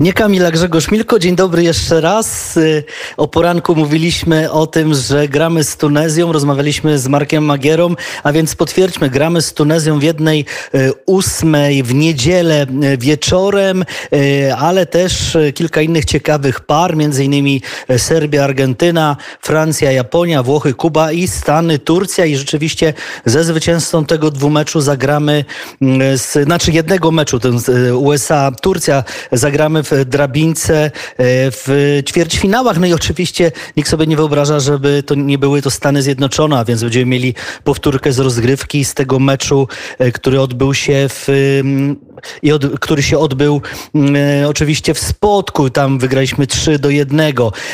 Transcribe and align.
Nie 0.00 0.12
Kamila 0.12 0.50
Grzegorz 0.50 0.90
Milko, 0.90 1.18
dzień 1.18 1.36
dobry 1.36 1.62
jeszcze 1.62 2.00
raz. 2.00 2.56
Y, 2.56 2.84
o 3.16 3.28
poranku 3.28 3.74
mówiliśmy 3.76 4.50
o 4.50 4.66
tym, 4.66 4.94
że 4.94 5.28
gramy 5.28 5.64
z 5.64 5.76
Tunezją, 5.76 6.32
rozmawialiśmy 6.32 6.98
z 6.98 7.08
Markiem 7.08 7.44
Magierą, 7.44 7.94
a 8.22 8.32
więc 8.32 8.54
potwierdźmy, 8.54 9.10
gramy 9.10 9.42
z 9.42 9.52
Tunezją 9.52 9.98
w 9.98 10.02
jednej 10.02 10.44
y, 10.74 10.92
ósmej 11.06 11.82
w 11.82 11.94
niedzielę 11.94 12.66
y, 12.92 12.98
wieczorem, 12.98 13.84
ale 14.58 14.86
też 14.86 15.36
kilka 15.54 15.82
innych 15.82 16.04
ciekawych 16.04 16.60
par, 16.60 16.96
między 16.96 17.24
innymi 17.24 17.62
Serbia, 17.96 18.44
Argentyna, 18.44 19.16
Francja, 19.40 19.92
Japonia, 19.92 20.42
Włochy, 20.42 20.74
Kuba 20.74 21.12
i 21.12 21.28
Stany, 21.28 21.78
Turcja 21.78 22.24
i 22.24 22.36
rzeczywiście 22.36 22.94
ze 23.24 23.44
zwycięzcą 23.44 24.04
tego 24.04 24.30
dwumeczu 24.30 24.80
zagramy, 24.80 25.44
z, 26.16 26.44
znaczy 26.44 26.72
jednego 26.72 27.10
meczu, 27.10 27.40
ten 27.40 27.58
USA, 27.94 28.52
Turcja, 28.62 29.04
zagramy 29.32 29.82
w 29.82 29.89
w 29.90 30.04
drabince 30.04 30.84
e, 30.84 30.90
w 31.50 32.00
ćwierćfinałach. 32.06 32.78
No 32.78 32.86
i 32.86 32.92
oczywiście 32.92 33.52
nikt 33.76 33.90
sobie 33.90 34.06
nie 34.06 34.16
wyobraża, 34.16 34.60
żeby 34.60 35.02
to 35.02 35.14
nie 35.14 35.38
były 35.38 35.62
to 35.62 35.70
Stany 35.70 36.02
Zjednoczone, 36.02 36.58
a 36.58 36.64
więc 36.64 36.82
będziemy 36.82 37.06
mieli 37.06 37.34
powtórkę 37.64 38.12
z 38.12 38.18
rozgrywki 38.18 38.84
z 38.84 38.94
tego 38.94 39.18
meczu, 39.18 39.68
e, 39.98 40.12
który 40.12 40.40
odbył 40.40 40.74
się 40.74 41.08
w 41.08 41.28
mm, 41.60 41.96
i 42.42 42.52
od, 42.52 42.80
który 42.80 43.02
się 43.02 43.18
odbył 43.18 43.62
mm, 43.94 44.16
e, 44.42 44.48
oczywiście 44.48 44.94
w 44.94 44.98
Spodku. 44.98 45.70
Tam 45.70 45.98
wygraliśmy 45.98 46.46
3 46.46 46.78
do 46.78 46.90
1. 46.90 47.20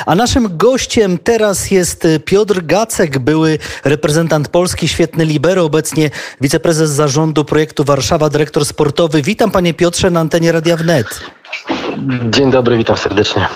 A 0.06 0.14
naszym 0.14 0.56
gościem 0.56 1.18
teraz 1.18 1.70
jest 1.70 2.06
Piotr 2.24 2.66
Gacek, 2.66 3.18
były 3.18 3.58
reprezentant 3.84 4.48
Polski, 4.48 4.88
świetny 4.88 5.24
libero, 5.24 5.64
obecnie 5.64 6.10
wiceprezes 6.40 6.90
zarządu 6.90 7.44
projektu 7.44 7.84
Warszawa, 7.84 8.30
dyrektor 8.30 8.64
sportowy. 8.64 9.22
Witam 9.22 9.50
panie 9.50 9.74
Piotrze 9.74 10.10
na 10.10 10.20
antenie 10.20 10.52
Radia 10.52 10.76
Wnet. 10.76 11.06
Dzień 12.30 12.50
dobry, 12.50 12.76
witam 12.76 12.96
serdecznie. 12.96 13.48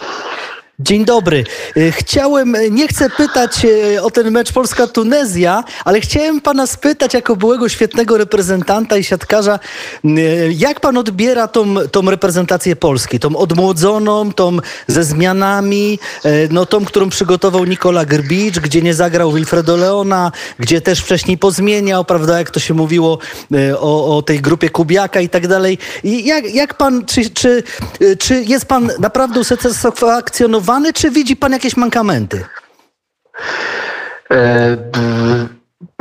Dzień 0.83 1.05
dobry. 1.05 1.45
Y, 1.77 1.93
chciałem, 1.93 2.55
y, 2.55 2.71
nie 2.71 2.89
chcę 2.89 3.11
pytać 3.11 3.65
y, 3.65 4.03
o 4.03 4.11
ten 4.11 4.31
mecz 4.31 4.53
Polska-Tunezja, 4.53 5.65
ale 5.85 6.01
chciałem 6.01 6.41
pana 6.41 6.67
spytać, 6.67 7.15
jako 7.15 7.37
byłego 7.37 7.69
świetnego 7.69 8.19
reprezentanta 8.19 8.97
i 8.97 9.05
siatkarza, 9.05 9.59
jak 10.51 10.81
pan 10.81 10.97
odbiera 10.97 11.49
tą, 11.49 11.75
tą 11.93 12.11
reprezentację 12.11 12.77
Polski? 12.77 13.21
Tą 13.21 13.37
odmłodzoną, 13.37 14.33
tą 14.33 14.57
ze 14.87 15.05
zmianami, 15.05 15.99
no 16.51 16.67
tą, 16.67 16.85
którą 16.85 17.09
przygotował 17.11 17.65
Nikola 17.65 18.05
Grbicz, 18.05 18.59
gdzie 18.59 18.83
nie 18.83 18.95
zagrał 18.95 19.33
Wilfredo 19.33 19.77
Leona, 19.77 20.33
gdzie 20.59 20.81
też 20.81 21.01
wcześniej 21.01 21.39
pozmieniał, 21.39 22.05
prawda, 22.05 22.39
jak 22.39 22.51
to 22.51 22.61
się 22.61 22.75
mówiło 22.75 23.19
o, 23.79 24.17
o 24.17 24.23
tej 24.23 24.41
grupie 24.41 24.71
Kubiaka 24.71 25.21
i 25.21 25.29
tak 25.29 25.49
dalej. 25.49 25.79
I 26.05 26.25
jak, 26.25 26.55
jak 26.55 26.75
pan, 26.75 27.07
czy, 27.07 27.31
czy, 27.31 27.63
czy 28.19 28.43
jest 28.43 28.67
pan 28.67 28.91
naprawdę 28.99 29.41
usatysfakcjonowany 29.41 30.70
czy 30.93 31.11
widzi 31.11 31.37
pan 31.37 31.53
jakieś 31.53 31.77
mankamenty? 31.77 32.45
E, 34.31 34.77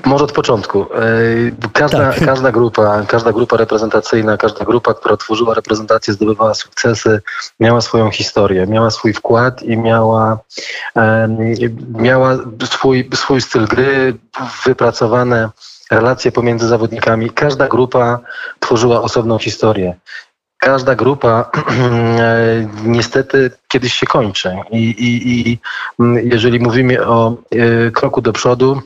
może 0.06 0.24
od 0.24 0.32
początku. 0.32 0.82
E, 0.82 1.70
każda, 1.74 2.12
tak. 2.12 2.26
każda 2.26 2.52
grupa, 2.52 3.06
każda 3.08 3.32
grupa 3.32 3.58
reprezentacyjna, 3.58 4.38
każda 4.38 4.66
grupa, 4.66 4.94
która 4.94 5.18
tworzyła 5.18 5.54
reprezentację, 5.54 6.14
zdobywała 6.14 6.54
sukcesy, 6.54 7.22
miała 7.60 7.82
swoją 7.82 8.12
historię, 8.12 8.68
miała 8.68 8.90
swój 8.90 9.14
wkład 9.14 9.64
i 9.64 9.78
miała, 9.78 10.40
e, 10.96 11.28
miała 11.90 12.38
swój, 12.64 13.10
swój 13.14 13.42
styl 13.42 13.68
gry, 13.68 14.18
wypracowane 14.66 15.50
relacje 15.92 16.32
pomiędzy 16.32 16.68
zawodnikami. 16.68 17.30
Każda 17.30 17.68
grupa 17.68 18.20
tworzyła 18.60 19.02
osobną 19.02 19.38
historię 19.38 19.96
każda 20.60 20.96
grupa 20.96 21.52
e, 22.20 22.68
niestety 22.84 23.52
kiedyś 23.68 23.94
się 23.94 24.06
kończy. 24.06 24.56
I, 24.72 24.78
i, 24.78 25.52
i 25.52 25.60
jeżeli 26.24 26.60
mówimy 26.60 27.08
o 27.08 27.36
e, 27.52 27.92
kroku 27.92 28.22
do 28.22 28.34
przodu, 28.34 28.82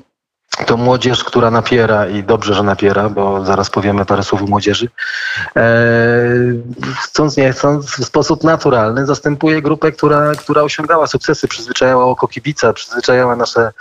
to 0.65 0.77
młodzież, 0.77 1.23
która 1.23 1.51
napiera 1.51 2.07
i 2.07 2.23
dobrze, 2.23 2.53
że 2.53 2.63
napiera, 2.63 3.09
bo 3.09 3.45
zaraz 3.45 3.69
powiemy 3.69 4.05
parę 4.05 4.23
słów 4.23 4.41
o 4.41 4.45
młodzieży, 4.45 4.87
e, 5.55 5.61
chcąc 7.03 7.37
nie 7.37 7.51
chcąc, 7.51 7.85
w 7.85 8.05
sposób 8.05 8.43
naturalny 8.43 9.05
zastępuje 9.05 9.61
grupę, 9.61 9.91
która, 9.91 10.31
która 10.31 10.61
osiągała 10.61 11.07
sukcesy, 11.07 11.47
przyzwyczajała 11.47 12.05
oko 12.05 12.27
kibica, 12.27 12.73
przyzwyczajała 12.73 13.35
nasze 13.35 13.71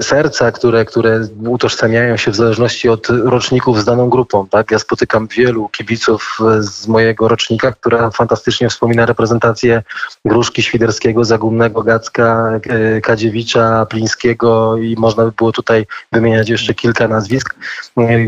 serca, 0.00 0.52
które, 0.52 0.84
które 0.84 1.20
utożsamiają 1.46 2.16
się 2.16 2.30
w 2.30 2.36
zależności 2.36 2.88
od 2.88 3.08
roczników 3.08 3.80
z 3.80 3.84
daną 3.84 4.08
grupą. 4.08 4.48
Tak? 4.48 4.70
Ja 4.70 4.78
spotykam 4.78 5.28
wielu 5.28 5.68
kibiców 5.68 6.38
z 6.58 6.88
mojego 6.88 7.28
rocznika, 7.28 7.72
która 7.72 8.10
fantastycznie 8.10 8.68
wspomina 8.68 9.06
reprezentację 9.06 9.82
Gruszki, 10.24 10.62
Świderskiego, 10.62 11.24
Zagumnego, 11.24 11.82
Gacka, 11.82 12.60
e, 12.68 13.00
Kadziewicza, 13.00 13.86
Plińskiego 13.86 14.76
i 14.76 14.96
można 14.98 15.24
by 15.24 15.32
było 15.32 15.52
tutaj 15.52 15.86
wymieniać 16.12 16.48
jeszcze 16.48 16.74
kilka 16.74 17.08
nazwisk. 17.08 17.54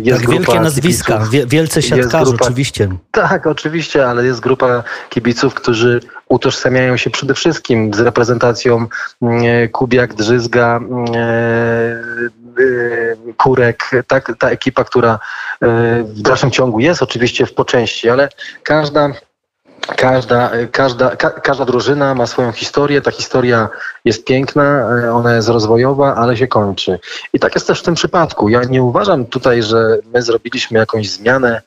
Jest 0.03 0.21
tak, 0.21 0.31
wielkie 0.31 0.61
nazwiska, 0.61 1.19
kibiców, 1.19 1.51
wielce 1.51 1.83
siatkarzy 1.83 2.31
grupa, 2.31 2.45
oczywiście. 2.45 2.89
Tak, 3.11 3.47
oczywiście, 3.47 4.09
ale 4.09 4.25
jest 4.25 4.41
grupa 4.41 4.83
kibiców, 5.11 5.55
którzy 5.55 6.01
utożsamiają 6.29 6.97
się 6.97 7.11
przede 7.11 7.35
wszystkim 7.35 7.95
z 7.95 8.01
reprezentacją 8.01 8.87
mm, 9.23 9.69
Kubiak, 9.69 10.15
Drzyzga, 10.15 10.77
mm, 10.77 11.05
e, 11.15 11.21
e, 13.29 13.33
Kurek, 13.37 13.91
tak, 14.07 14.33
ta 14.39 14.51
ekipa, 14.51 14.85
która 14.85 15.13
e, 15.13 15.19
w 16.03 16.23
dalszym 16.23 16.51
ciągu 16.51 16.81
jest 16.81 17.03
oczywiście 17.03 17.47
w 17.47 17.55
poczęści, 17.55 18.09
ale 18.09 18.29
każda 18.63 19.13
Każda, 19.97 20.51
każda, 20.73 21.17
ka, 21.17 21.31
każda 21.31 21.65
drużyna 21.65 22.15
ma 22.15 22.27
swoją 22.27 22.53
historię. 22.53 23.03
Ta 23.03 23.11
historia 23.11 23.69
jest 24.05 24.25
piękna, 24.25 24.89
ona 25.13 25.35
jest 25.35 25.49
rozwojowa, 25.49 26.15
ale 26.15 26.37
się 26.37 26.47
kończy. 26.47 26.99
I 27.33 27.39
tak 27.39 27.55
jest 27.55 27.67
też 27.67 27.81
w 27.81 27.83
tym 27.83 27.95
przypadku. 27.95 28.49
Ja 28.49 28.65
nie 28.65 28.83
uważam 28.83 29.27
tutaj, 29.27 29.63
że 29.63 29.99
my 30.15 30.23
zrobiliśmy 30.23 30.79
jakąś 30.79 31.11
zmianę, 31.11 31.63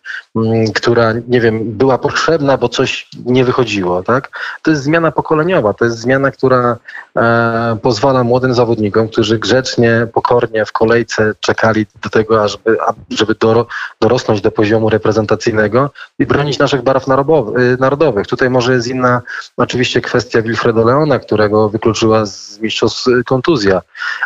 która, 0.75 1.13
nie 1.27 1.41
wiem, 1.41 1.59
była 1.63 1.97
potrzebna, 1.97 2.57
bo 2.57 2.69
coś 2.69 3.09
nie 3.25 3.45
wychodziło. 3.45 4.03
Tak? 4.03 4.29
To 4.61 4.72
jest 4.72 4.83
zmiana 4.83 5.11
pokoleniowa, 5.11 5.73
to 5.73 5.85
jest 5.85 5.97
zmiana, 5.97 6.31
która 6.31 6.77
e, 7.17 7.77
pozwala 7.81 8.23
młodym 8.23 8.53
zawodnikom, 8.53 9.07
którzy 9.07 9.39
grzecznie, 9.39 10.07
pokornie 10.13 10.66
w 10.66 10.72
kolejce 10.72 11.33
czekali 11.39 11.85
do 12.03 12.09
tego, 12.09 12.44
ażeby, 12.44 12.77
żeby 13.09 13.35
doro, 13.35 13.67
dorosnąć 14.01 14.41
do 14.41 14.51
poziomu 14.51 14.89
reprezentacyjnego 14.89 15.89
i 16.19 16.25
bronić 16.25 16.59
naszych 16.59 16.81
barw 16.81 17.07
narodowych 17.07 17.79
narodowych. 17.79 18.27
Tutaj 18.27 18.50
może 18.50 18.73
jest 18.73 18.88
inna 18.88 19.21
oczywiście 19.57 20.01
kwestia 20.01 20.41
Wilfredo 20.41 20.83
Leona, 20.83 21.19
którego 21.19 21.69
wykluczyła 21.69 22.25
z 22.25 22.59
mistrzostw 22.59 23.07
kontuzja, 23.25 23.81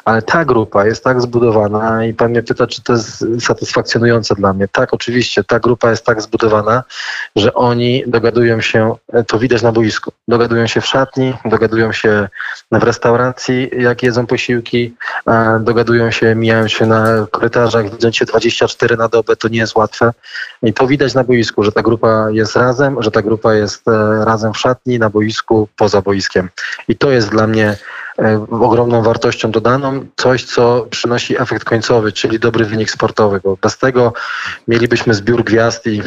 ale 0.06 0.22
ta 0.22 0.46
grupa 0.46 0.86
jest 0.86 1.04
tak 1.04 1.22
zbudowana 1.22 2.06
i 2.06 2.14
pan 2.14 2.32
mnie 2.32 2.44
pyta, 2.44 2.68
czy 2.68 2.84
to 2.84 2.94
jest 2.94 3.26
satysfakcjonujące 3.40 4.36
dla 4.36 4.54
mnie. 4.54 4.68
Tak, 4.68 4.94
oczywiście, 4.94 5.44
ta 5.44 5.60
grupa 5.60 5.90
jest 5.90 6.03
tak 6.04 6.22
zbudowana, 6.22 6.84
że 7.36 7.54
oni 7.54 8.04
dogadują 8.08 8.62
się, 8.62 8.96
to 9.28 9.40
widać 9.40 9.62
na 9.62 9.72
boisku, 9.72 10.12
dogadują 10.28 10.68
się 10.68 10.82
w 10.82 10.86
szatni, 10.86 11.34
dogadują 11.46 11.92
się 11.92 12.28
w 12.72 12.84
restauracji, 12.84 13.70
jak 13.78 14.04
jedzą 14.04 14.28
posiłki, 14.28 14.96
dogadują 15.60 16.12
się, 16.12 16.36
mijają 16.36 16.68
się 16.68 16.86
na 16.86 17.28
korytarzach, 17.32 17.92
widząc 17.92 18.16
się 18.16 18.26
24 18.26 18.98
na 18.98 19.08
dobę, 19.08 19.36
to 19.36 19.48
nie 19.48 19.60
jest 19.60 19.76
łatwe. 19.76 20.12
I 20.64 20.74
to 20.74 20.88
widać 20.88 21.14
na 21.14 21.24
boisku, 21.24 21.64
że 21.64 21.72
ta 21.72 21.82
grupa 21.82 22.28
jest 22.32 22.56
razem, 22.56 23.04
że 23.04 23.12
ta 23.12 23.22
grupa 23.22 23.54
jest 23.54 23.64
jest 23.64 23.88
e, 23.88 24.26
razem 24.26 24.54
w 24.54 24.58
szatni, 24.58 25.00
na 25.00 25.10
boisku, 25.10 25.68
poza 25.76 26.02
boiskiem. 26.02 26.50
I 26.88 26.96
to 26.96 27.12
jest 27.12 27.30
dla 27.30 27.48
mnie 27.48 27.68
e, 27.68 27.78
ogromną 28.52 29.04
wartością 29.04 29.52
dodaną, 29.52 30.06
coś, 30.16 30.44
co 30.44 30.88
przynosi 30.90 31.42
efekt 31.42 31.64
końcowy, 31.64 32.12
czyli 32.12 32.40
dobry 32.40 32.66
wynik 32.66 32.92
sportowy, 32.92 33.40
bo 33.44 33.58
bez 33.62 33.78
tego 33.78 34.14
mielibyśmy 34.68 35.14
zbiór 35.14 35.44
gwiazd 35.44 35.88
i 35.88 36.02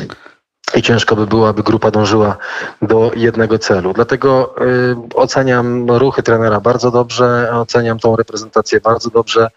i 0.74 0.82
ciężko 0.82 1.16
by 1.16 1.26
było, 1.26 1.48
aby 1.48 1.62
grupa 1.62 1.90
dążyła 1.90 2.36
do 2.82 3.10
jednego 3.16 3.58
celu. 3.58 3.92
Dlatego 3.92 4.54
y, 4.62 4.96
oceniam 5.14 5.90
ruchy 5.90 6.22
trenera 6.22 6.60
bardzo 6.60 6.90
dobrze, 6.90 7.50
oceniam 7.52 7.98
tą 7.98 8.16
reprezentację 8.16 8.80
bardzo 8.80 9.10
dobrze. 9.10 9.48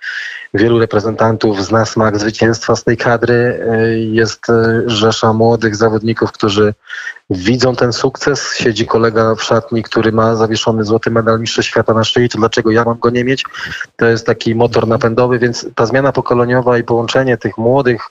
Wielu 0.53 0.79
reprezentantów 0.79 1.65
zna 1.65 1.85
smak 1.85 2.19
zwycięstwa 2.19 2.75
z 2.75 2.83
tej 2.83 2.97
kadry. 2.97 3.33
Y, 3.33 3.99
jest 3.99 4.49
y, 4.49 4.83
rzesza 4.89 5.33
młodych 5.33 5.75
zawodników, 5.75 6.31
którzy 6.31 6.73
widzą 7.29 7.75
ten 7.75 7.93
sukces. 7.93 8.55
Siedzi 8.55 8.87
kolega 8.87 9.35
w 9.35 9.43
szatni, 9.43 9.83
który 9.83 10.11
ma 10.11 10.35
zawieszony 10.35 10.83
złoty 10.83 11.11
medal 11.11 11.39
Mistrzostw 11.39 11.71
Świata 11.71 11.93
na 11.93 12.03
szyi. 12.03 12.29
To 12.29 12.37
dlaczego 12.37 12.71
ja 12.71 12.83
mam 12.83 12.99
go 12.99 13.09
nie 13.09 13.23
mieć? 13.23 13.45
To 13.95 14.05
jest 14.05 14.25
taki 14.25 14.55
motor 14.55 14.87
napędowy, 14.87 15.39
więc 15.39 15.67
ta 15.75 15.85
zmiana 15.85 16.11
pokoleniowa 16.11 16.77
i 16.77 16.83
połączenie 16.83 17.37
tych 17.37 17.57
młodych 17.57 18.01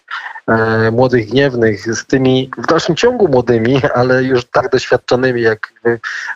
E, 0.49 0.91
młodych 0.91 1.29
gniewnych 1.29 1.97
z 1.97 2.07
tymi 2.07 2.51
w 2.59 2.67
dalszym 2.67 2.97
ciągu 2.97 3.29
młodymi, 3.29 3.81
ale 3.95 4.25
już 4.25 4.45
tak 4.45 4.71
doświadczonymi 4.71 5.43
jak 5.43 5.73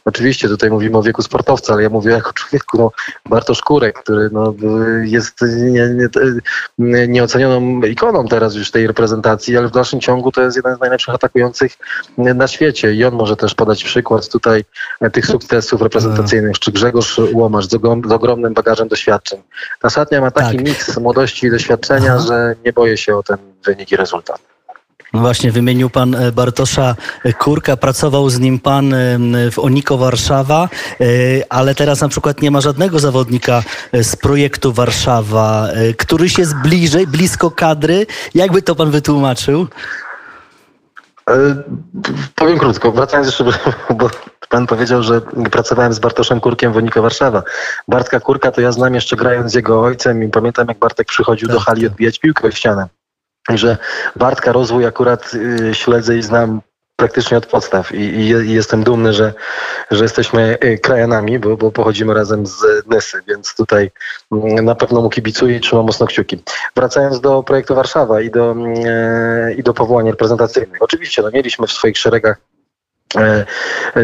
oczywiście 0.04 0.48
tutaj 0.48 0.70
mówimy 0.70 0.98
o 0.98 1.02
wieku 1.02 1.22
sportowca, 1.22 1.72
ale 1.72 1.82
ja 1.82 1.88
mówię 1.88 2.10
jako 2.10 2.32
człowieku, 2.32 2.78
no 2.78 2.90
Bartosz 3.26 3.60
Kurek, 3.60 4.02
który 4.02 4.30
no, 4.32 4.54
jest 5.04 5.40
nie, 5.58 7.08
nieocenioną 7.08 7.82
ikoną 7.82 8.28
teraz 8.28 8.54
już 8.54 8.70
tej 8.70 8.86
reprezentacji, 8.86 9.56
ale 9.56 9.68
w 9.68 9.70
dalszym 9.70 10.00
ciągu 10.00 10.32
to 10.32 10.42
jest 10.42 10.56
jeden 10.56 10.76
z 10.76 10.80
najlepszych 10.80 11.14
atakujących 11.14 11.72
na 12.18 12.48
świecie 12.48 12.94
i 12.94 13.04
on 13.04 13.14
może 13.14 13.36
też 13.36 13.54
podać 13.54 13.84
przykład 13.84 14.28
tutaj 14.28 14.64
tych 15.12 15.26
sukcesów 15.26 15.82
reprezentacyjnych, 15.82 16.58
czy 16.58 16.72
Grzegorz 16.72 17.20
Łomacz 17.32 17.64
z, 17.64 17.74
ogromnym 18.12 18.54
bagażem 18.54 18.88
doświadczeń. 18.88 19.42
Ta 19.80 19.90
szatnia 19.90 20.20
ma 20.20 20.30
taki 20.30 20.56
tak. 20.56 20.66
miks 20.66 20.98
młodości 20.98 21.46
i 21.46 21.50
doświadczenia, 21.50 22.14
Aha. 22.14 22.26
że 22.28 22.54
nie 22.64 22.72
boję 22.72 22.96
się 22.96 23.16
o 23.16 23.22
ten 23.22 23.36
wynik 23.64 23.92
i 23.92 23.96
rezultat. 23.96 24.51
Właśnie, 25.14 25.52
wymienił 25.52 25.90
pan 25.90 26.14
e, 26.14 26.32
Bartosza 26.32 26.96
Kurka, 27.38 27.76
pracował 27.76 28.30
z 28.30 28.38
nim 28.38 28.58
pan 28.58 28.94
e, 28.94 29.18
w 29.50 29.58
Oniko 29.58 29.98
Warszawa, 29.98 30.68
e, 31.00 31.04
ale 31.48 31.74
teraz 31.74 32.00
na 32.00 32.08
przykład 32.08 32.42
nie 32.42 32.50
ma 32.50 32.60
żadnego 32.60 32.98
zawodnika 32.98 33.62
z 33.92 34.16
projektu 34.16 34.72
Warszawa, 34.72 35.68
któryś 35.98 36.38
jest 36.38 36.54
bliżej, 36.56 37.06
blisko 37.06 37.50
kadry. 37.50 38.06
Jakby 38.34 38.62
to 38.62 38.74
pan 38.74 38.90
wytłumaczył? 38.90 39.66
Powiem 42.34 42.58
krótko, 42.58 42.92
wracając 42.92 43.26
jeszcze, 43.26 43.44
bo 43.98 44.10
pan 44.48 44.66
powiedział, 44.66 45.02
że 45.02 45.20
pracowałem 45.50 45.92
z 45.92 45.98
Bartoszem 45.98 46.40
Kurkiem 46.40 46.72
w 46.72 46.76
Oniko 46.76 47.02
Warszawa. 47.02 47.42
Bartka 47.88 48.20
Kurka 48.20 48.50
to 48.50 48.60
ja 48.60 48.72
znam 48.72 48.94
jeszcze 48.94 49.16
grając 49.16 49.52
z 49.52 49.54
jego 49.54 49.82
ojcem 49.82 50.22
i 50.22 50.28
pamiętam 50.28 50.68
jak 50.68 50.78
Bartek 50.78 51.08
przychodził 51.08 51.48
tak, 51.48 51.56
do 51.56 51.60
hali 51.60 51.82
tak. 51.82 51.90
odbijać 51.90 52.18
piłkę 52.18 52.50
w 52.50 52.54
ścianę. 52.58 52.88
Także 53.46 53.76
Bartka 54.16 54.52
rozwój 54.52 54.86
akurat 54.86 55.34
y, 55.34 55.74
śledzę 55.74 56.16
i 56.16 56.22
znam 56.22 56.60
praktycznie 56.96 57.36
od 57.36 57.46
podstaw 57.46 57.92
i, 57.92 58.00
i, 58.00 58.52
jestem 58.52 58.84
dumny, 58.84 59.12
że, 59.12 59.34
że 59.90 60.04
jesteśmy 60.04 60.58
y, 60.64 60.78
krajanami, 60.78 61.38
bo, 61.38 61.56
bo 61.56 61.70
pochodzimy 61.70 62.14
razem 62.14 62.46
z 62.46 62.64
Nysy, 62.86 63.22
więc 63.28 63.54
tutaj 63.54 63.90
mm, 64.32 64.64
na 64.64 64.74
pewno 64.74 65.02
mu 65.02 65.10
kibicuję 65.10 65.56
i 65.56 65.60
trzymam 65.60 65.86
mocno 65.86 66.06
kciuki. 66.06 66.42
Wracając 66.76 67.20
do 67.20 67.42
projektu 67.42 67.74
Warszawa 67.74 68.20
i 68.20 68.30
do, 68.30 68.50
mm, 68.50 68.74
e, 68.86 69.54
i 69.54 69.62
do 69.62 69.74
powołań 69.74 70.10
reprezentacyjnych. 70.10 70.82
Oczywiście 70.82 71.22
no, 71.22 71.30
mieliśmy 71.30 71.66
w 71.66 71.72
swoich 71.72 71.98
szeregach 71.98 72.36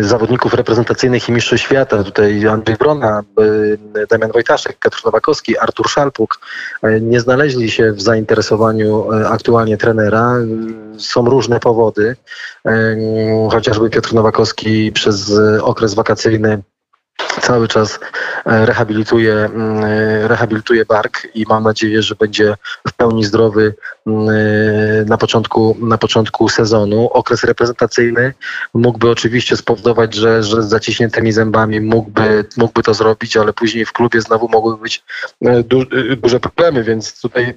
zawodników 0.01 0.55
reprezentacyjnych 0.55 1.29
i 1.29 1.33
mistrzów 1.33 1.61
świata. 1.61 2.05
Tutaj 2.05 2.47
Andrzej 2.47 2.77
Brona, 2.77 3.23
e, 3.95 4.07
Damian 4.07 4.33
Wojtaszek, 4.33 4.79
Piotr 4.79 5.01
Nowakowski, 5.05 5.59
Artur 5.59 5.89
Szalpuk 5.89 6.41
e, 6.83 7.01
nie 7.01 7.21
znaleźli 7.21 7.71
się 7.71 7.93
w 7.93 8.03
zainteresowaniu 8.03 9.13
aktualnie 9.27 9.77
trenera. 9.77 10.35
Są 10.99 11.25
różne 11.25 11.61
powody. 11.61 12.17
Chociażby 13.51 13.91
Piotr 13.91 14.15
Nowakowski 14.15 14.93
przez 14.93 15.33
okres 15.63 15.95
wakacyjny 15.95 16.63
cały 17.49 17.69
czas 17.69 18.01
e, 18.47 18.67
rehabilituje, 18.67 19.35
mm, 19.35 19.85
e, 19.85 20.29
rehabilituje 20.29 20.85
bark 20.85 21.29
i 21.35 21.45
mam 21.49 21.63
nadzieję, 21.63 22.03
że 22.03 22.15
będzie 22.15 22.55
w 22.89 22.93
pełni 22.93 23.25
zdrowy 23.25 23.75
mm, 24.07 24.29
e, 24.29 25.05
na 25.05 25.19
początku, 25.19 25.77
na 25.81 25.99
początku 25.99 26.49
sezonu. 26.49 27.09
Okres 27.13 27.45
reprezentacyjny 27.45 28.35
mógłby 28.75 29.11
oczywiście 29.11 29.57
spowodować, 29.57 30.15
że, 30.15 30.43
że 30.43 30.63
z 30.63 30.69
zaciśniętymi 30.69 31.33
zębami 31.33 31.81
mógłby, 31.81 32.45
mógłby 32.57 32.83
to 32.83 32.95
zrobić, 32.95 33.37
ale 33.37 33.53
później 33.53 33.85
w 33.85 33.93
klubie 33.93 34.21
znowu 34.21 34.49
mogłyby 34.49 34.83
być 34.83 35.03
du, 35.65 35.85
duże 36.17 36.41
problemy, 36.41 36.85
więc 36.85 37.21
tutaj 37.21 37.55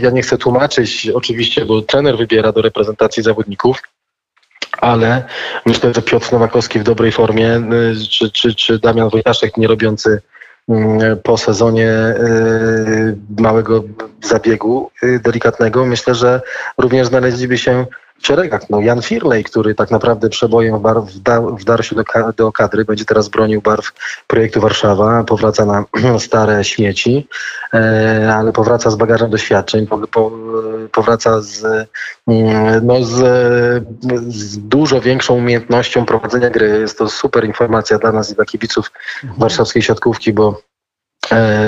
ja 0.00 0.10
nie 0.10 0.22
chcę 0.22 0.38
tłumaczyć 0.38 1.10
oczywiście, 1.14 1.66
bo 1.66 1.82
trener 1.82 2.16
wybiera 2.16 2.52
do 2.52 2.62
reprezentacji 2.62 3.22
zawodników 3.22 3.82
ale 4.80 5.24
myślę, 5.66 5.94
że 5.94 6.02
Piotr 6.02 6.32
Nowakowski 6.32 6.78
w 6.78 6.82
dobrej 6.82 7.12
formie, 7.12 7.56
y, 7.56 8.08
czy, 8.10 8.30
czy, 8.30 8.54
czy 8.54 8.78
Damian 8.78 9.08
Wojtaszek 9.08 9.56
nie 9.56 9.68
robiący 9.68 10.22
mm, 10.68 11.18
po 11.22 11.36
sezonie 11.36 11.90
y, 11.90 13.16
małego 13.38 13.84
zabiegu 14.22 14.90
y, 15.02 15.20
delikatnego, 15.24 15.86
myślę, 15.86 16.14
że 16.14 16.40
również 16.78 17.06
znaleźliby 17.06 17.58
się 17.58 17.86
szeregach. 18.22 18.70
No, 18.70 18.80
Jan 18.80 19.02
Firley, 19.02 19.44
który 19.44 19.74
tak 19.74 19.90
naprawdę 19.90 20.28
przebojem 20.28 20.80
barw 20.80 21.04
wdarł 21.58 21.82
się 21.82 21.96
do, 21.96 22.04
do 22.36 22.52
kadry, 22.52 22.84
będzie 22.84 23.04
teraz 23.04 23.28
bronił 23.28 23.62
barw 23.62 23.92
projektu 24.26 24.60
Warszawa, 24.60 25.24
powraca 25.24 25.64
na 25.64 25.84
stare 26.26 26.64
śmieci, 26.64 27.28
e, 27.74 28.34
ale 28.34 28.52
powraca 28.52 28.90
z 28.90 28.96
bagażem 28.96 29.30
doświadczeń, 29.30 29.86
po, 29.86 29.98
po, 29.98 30.32
powraca 30.92 31.40
z, 31.40 31.88
mm, 32.28 32.86
no, 32.86 33.04
z, 33.04 33.14
z, 34.28 34.58
dużo 34.58 35.00
większą 35.00 35.34
umiejętnością 35.34 36.06
prowadzenia 36.06 36.50
gry. 36.50 36.78
Jest 36.80 36.98
to 36.98 37.08
super 37.08 37.44
informacja 37.44 37.98
dla 37.98 38.12
nas 38.12 38.30
i 38.30 38.34
dla 38.34 38.44
kibiców 38.44 38.90
mhm. 39.22 39.40
warszawskiej 39.40 39.82
siatkówki, 39.82 40.32
bo 40.32 40.60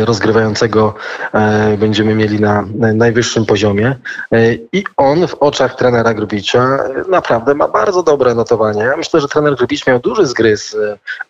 rozgrywającego 0.05 0.95
e, 1.35 1.77
będziemy 1.77 2.15
mieli 2.15 2.41
na 2.41 2.65
najwyższym 2.95 3.47
poziomie 3.47 3.97
e, 4.33 4.55
i 4.55 4.85
on 4.97 5.29
w 5.29 5.35
oczach 5.35 5.77
trenera 5.77 6.15
Grubicza 6.15 6.79
naprawdę 7.09 7.55
ma 7.55 7.69
bardzo 7.69 8.03
dobre 8.03 8.35
notowanie. 8.35 8.83
Ja 8.83 8.97
myślę, 8.97 9.21
że 9.21 9.29
trener 9.29 9.57
Grubicz 9.57 9.87
miał 9.87 9.99
duży 9.99 10.27
zgryz 10.27 10.77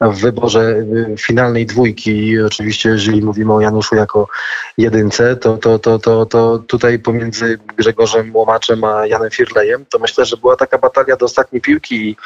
w 0.01 0.21
wyborze 0.21 0.75
finalnej 1.19 1.67
dwójki. 1.67 2.41
Oczywiście, 2.41 2.89
jeżeli 2.89 3.23
mówimy 3.23 3.55
o 3.55 3.61
Januszu 3.61 3.97
jako 3.97 4.29
jedynce, 4.79 5.37
to, 5.37 5.57
to, 5.57 5.79
to, 5.79 5.99
to, 5.99 6.27
to 6.27 6.59
tutaj 6.59 6.99
pomiędzy 6.99 7.59
Grzegorzem 7.77 8.37
Łomaczem 8.37 8.85
a 8.85 9.07
Janem 9.07 9.31
Firlejem, 9.31 9.87
to 9.91 9.99
myślę, 9.99 10.25
że 10.25 10.37
była 10.37 10.57
taka 10.57 10.79
batalia 10.79 11.17
do 11.17 11.27
ostatniej 11.27 11.63
piłki 11.63 12.11
i, 12.11 12.17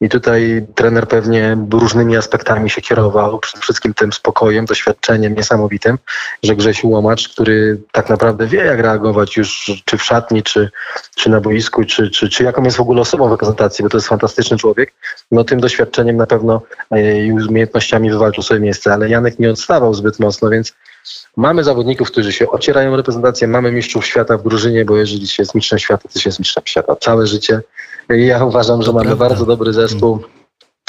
i 0.00 0.08
tutaj 0.08 0.66
trener 0.74 1.08
pewnie 1.08 1.56
różnymi 1.70 2.16
aspektami 2.16 2.70
się 2.70 2.80
kierował, 2.80 3.38
przede 3.38 3.60
wszystkim 3.60 3.94
tym 3.94 4.12
spokojem, 4.12 4.64
doświadczeniem, 4.64 5.34
niesamowitym, 5.46 5.98
że 6.42 6.56
Grzesiu 6.56 6.88
Łomacz, 6.88 7.28
który 7.28 7.80
tak 7.92 8.08
naprawdę 8.08 8.46
wie, 8.46 8.64
jak 8.64 8.80
reagować 8.80 9.36
już 9.36 9.72
czy 9.84 9.98
w 9.98 10.02
szatni, 10.02 10.42
czy, 10.42 10.70
czy 11.14 11.30
na 11.30 11.40
boisku, 11.40 11.84
czy, 11.84 12.10
czy, 12.10 12.28
czy 12.28 12.44
jaką 12.44 12.62
jest 12.62 12.76
w 12.76 12.80
ogóle 12.80 13.00
osobą 13.00 13.28
w 13.28 13.30
reprezentacji, 13.30 13.82
bo 13.82 13.88
to 13.88 13.96
jest 13.96 14.08
fantastyczny 14.08 14.56
człowiek, 14.56 14.92
no 15.30 15.44
tym 15.44 15.60
doświadczeniem 15.60 16.16
na 16.16 16.26
pewno 16.26 16.62
e, 16.90 17.26
i 17.26 17.32
umiejętnościami 17.32 18.10
wywalczył 18.10 18.42
sobie 18.42 18.60
miejsce, 18.60 18.92
ale 18.92 19.08
Janek 19.08 19.38
nie 19.38 19.50
odstawał 19.50 19.94
zbyt 19.94 20.18
mocno, 20.18 20.50
więc 20.50 20.72
Mamy 21.36 21.64
zawodników, 21.64 22.10
którzy 22.10 22.32
się 22.32 22.50
ocierają 22.50 22.96
reprezentację, 22.96 23.48
mamy 23.48 23.72
mistrzów 23.72 24.06
świata 24.06 24.38
w 24.38 24.42
drużynie, 24.42 24.84
bo 24.84 24.96
jeżeli 24.96 25.28
się 25.28 25.42
jest 25.42 25.54
mistrzem 25.54 25.78
świata, 25.78 26.08
to 26.12 26.18
się 26.18 26.28
jest 26.28 26.38
mistrzem 26.38 26.62
świata 26.66 26.96
całe 26.96 27.26
życie. 27.26 27.60
I 28.10 28.26
ja 28.26 28.44
uważam, 28.44 28.82
że 28.82 28.92
mamy 28.92 29.16
bardzo 29.16 29.46
dobry 29.46 29.72
zespół. 29.72 30.20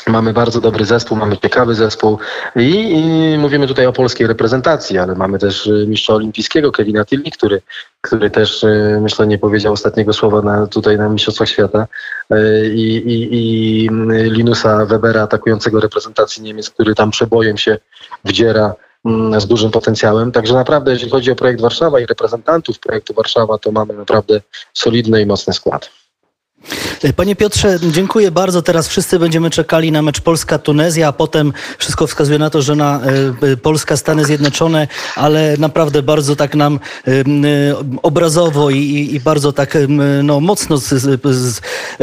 Mamy 0.07 0.33
bardzo 0.33 0.61
dobry 0.61 0.85
zespół, 0.85 1.17
mamy 1.17 1.37
ciekawy 1.37 1.75
zespół 1.75 2.17
I, 2.55 2.91
i, 2.91 3.37
mówimy 3.37 3.67
tutaj 3.67 3.85
o 3.85 3.93
polskiej 3.93 4.27
reprezentacji, 4.27 4.97
ale 4.97 5.15
mamy 5.15 5.39
też 5.39 5.67
y, 5.67 5.85
mistrza 5.87 6.13
olimpijskiego 6.13 6.71
Kevina 6.71 7.05
Tilly, 7.05 7.31
który, 7.31 7.61
który 8.01 8.29
też 8.29 8.63
y, 8.63 8.99
myślę 9.01 9.27
nie 9.27 9.37
powiedział 9.37 9.73
ostatniego 9.73 10.13
słowa 10.13 10.41
na, 10.41 10.67
tutaj 10.67 10.97
na 10.97 11.09
Mistrzostwach 11.09 11.49
Świata 11.49 11.87
y, 12.33 12.71
i, 12.73 12.95
i, 12.95 13.35
i 13.35 13.89
Linusa 14.31 14.85
Webera 14.85 15.21
atakującego 15.21 15.79
reprezentacji 15.79 16.43
Niemiec, 16.43 16.69
który 16.69 16.95
tam 16.95 17.11
przebojem 17.11 17.57
się 17.57 17.77
wdziera 18.25 18.73
mm, 19.05 19.41
z 19.41 19.47
dużym 19.47 19.71
potencjałem. 19.71 20.31
Także 20.31 20.53
naprawdę, 20.53 20.91
jeśli 20.91 21.09
chodzi 21.09 21.31
o 21.31 21.35
projekt 21.35 21.61
Warszawa 21.61 21.99
i 21.99 22.05
reprezentantów 22.05 22.79
projektu 22.79 23.13
Warszawa, 23.13 23.57
to 23.57 23.71
mamy 23.71 23.93
naprawdę 23.93 24.41
solidny 24.73 25.21
i 25.21 25.25
mocny 25.25 25.53
skład. 25.53 25.89
Panie 27.15 27.35
Piotrze, 27.35 27.79
dziękuję 27.91 28.31
bardzo. 28.31 28.61
Teraz 28.61 28.87
wszyscy 28.87 29.19
będziemy 29.19 29.49
czekali 29.49 29.91
na 29.91 30.01
mecz 30.01 30.21
Polska-Tunezja, 30.21 31.07
a 31.07 31.11
potem 31.11 31.53
wszystko 31.77 32.07
wskazuje 32.07 32.39
na 32.39 32.49
to, 32.49 32.61
że 32.61 32.75
na 32.75 32.99
e, 33.41 33.51
e, 33.51 33.57
Polska-Stany 33.57 34.25
Zjednoczone, 34.25 34.87
ale 35.15 35.55
naprawdę 35.59 36.03
bardzo 36.03 36.35
tak 36.35 36.55
nam 36.55 36.79
e, 37.07 37.11
obrazowo 38.03 38.69
i, 38.69 39.09
i 39.13 39.19
bardzo 39.19 39.53
tak 39.53 39.77
no, 40.23 40.39
mocno 40.39 40.77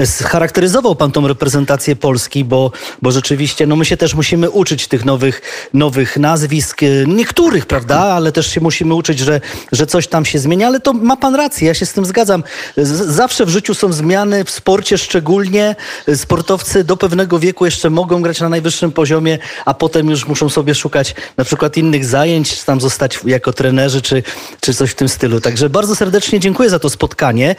scharakteryzował 0.04 0.96
pan 0.96 1.12
tą 1.12 1.28
reprezentację 1.28 1.96
Polski, 1.96 2.44
bo, 2.44 2.72
bo 3.02 3.12
rzeczywiście 3.12 3.66
no, 3.66 3.76
my 3.76 3.84
się 3.84 3.96
też 3.96 4.14
musimy 4.14 4.50
uczyć 4.50 4.88
tych 4.88 5.04
nowych, 5.04 5.42
nowych 5.74 6.16
nazwisk, 6.16 6.80
niektórych, 7.06 7.66
prawda, 7.66 7.98
ale 8.00 8.32
też 8.32 8.46
się 8.46 8.60
musimy 8.60 8.94
uczyć, 8.94 9.18
że, 9.18 9.40
że 9.72 9.86
coś 9.86 10.08
tam 10.08 10.24
się 10.24 10.38
zmienia, 10.38 10.66
ale 10.66 10.80
to 10.80 10.92
ma 10.92 11.16
pan 11.16 11.34
rację, 11.34 11.68
ja 11.68 11.74
się 11.74 11.86
z 11.86 11.92
tym 11.92 12.04
zgadzam. 12.04 12.44
Zawsze 12.76 13.46
w 13.46 13.48
życiu 13.48 13.74
są 13.74 13.92
zmiany, 13.92 14.44
sporcie 14.54 14.98
szczególnie 14.98 15.76
sportowcy 16.14 16.84
do 16.84 16.96
pewnego 16.96 17.38
wieku 17.38 17.64
jeszcze 17.64 17.90
mogą 17.90 18.22
grać 18.22 18.40
na 18.40 18.48
najwyższym 18.48 18.92
poziomie, 18.92 19.38
a 19.64 19.74
potem 19.74 20.10
już 20.10 20.26
muszą 20.26 20.48
sobie 20.48 20.74
szukać 20.74 21.14
na 21.36 21.44
przykład 21.44 21.76
innych 21.76 22.04
zajęć, 22.04 22.58
czy 22.58 22.66
tam 22.66 22.80
zostać 22.80 23.18
jako 23.24 23.52
trenerzy, 23.52 24.02
czy, 24.02 24.22
czy 24.60 24.74
coś 24.74 24.90
w 24.90 24.94
tym 24.94 25.08
stylu. 25.08 25.40
Także 25.40 25.70
bardzo 25.70 25.96
serdecznie 25.96 26.40
dziękuję 26.40 26.70
za 26.70 26.78
to 26.78 26.90
spotkanie. 26.90 27.56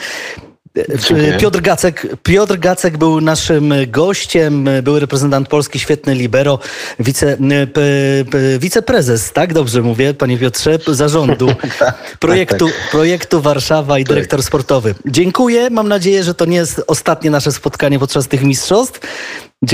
Piotr 1.39 1.61
Gacek, 1.61 2.07
Piotr 2.23 2.57
Gacek 2.57 2.97
był 2.97 3.21
naszym 3.21 3.73
gościem, 3.87 4.69
był 4.83 4.99
reprezentant 4.99 5.47
Polski, 5.47 5.79
świetny 5.79 6.15
libero, 6.15 6.59
wice, 6.99 7.37
p, 7.73 7.81
p, 8.31 8.37
wiceprezes, 8.59 9.31
tak 9.31 9.53
dobrze 9.53 9.81
mówię, 9.81 10.13
panie 10.13 10.37
Piotrze, 10.37 10.79
zarządu 10.87 11.47
tak, 11.79 12.17
projektu, 12.19 12.65
tak, 12.65 12.75
tak. 12.75 12.91
projektu 12.91 13.41
Warszawa 13.41 13.99
i 13.99 14.03
tak. 14.03 14.09
dyrektor 14.09 14.43
sportowy. 14.43 14.95
Dziękuję, 15.05 15.69
mam 15.69 15.87
nadzieję, 15.87 16.23
że 16.23 16.33
to 16.33 16.45
nie 16.45 16.57
jest 16.57 16.81
ostatnie 16.87 17.29
nasze 17.29 17.51
spotkanie 17.51 17.99
podczas 17.99 18.27
tych 18.27 18.43
mistrzostw. 18.43 18.99
Dziękuję. 19.63 19.65